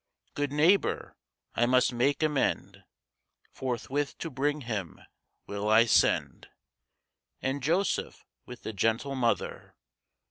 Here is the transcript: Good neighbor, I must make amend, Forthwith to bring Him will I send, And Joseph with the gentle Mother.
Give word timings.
Good 0.33 0.51
neighbor, 0.51 1.15
I 1.53 1.67
must 1.67 1.93
make 1.93 2.23
amend, 2.23 2.85
Forthwith 3.51 4.17
to 4.17 4.31
bring 4.31 4.61
Him 4.61 4.99
will 5.45 5.69
I 5.69 5.85
send, 5.85 6.47
And 7.39 7.61
Joseph 7.61 8.25
with 8.47 8.63
the 8.63 8.73
gentle 8.73 9.13
Mother. 9.13 9.75